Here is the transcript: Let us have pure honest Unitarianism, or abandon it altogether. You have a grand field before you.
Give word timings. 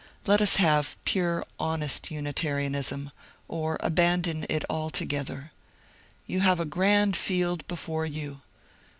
Let 0.25 0.41
us 0.41 0.55
have 0.55 0.97
pure 1.05 1.45
honest 1.59 2.09
Unitarianism, 2.09 3.11
or 3.47 3.77
abandon 3.81 4.47
it 4.49 4.65
altogether. 4.67 5.51
You 6.25 6.39
have 6.39 6.59
a 6.59 6.65
grand 6.65 7.15
field 7.15 7.67
before 7.67 8.07
you. 8.07 8.41